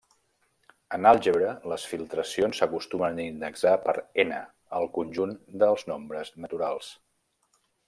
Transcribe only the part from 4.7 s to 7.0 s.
el conjunt dels nombres naturals.